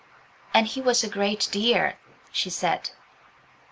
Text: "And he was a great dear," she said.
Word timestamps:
"And 0.51 0.65
he 0.65 0.81
was 0.81 1.03
a 1.03 1.07
great 1.07 1.47
dear," 1.51 1.99
she 2.31 2.49
said. 2.49 2.89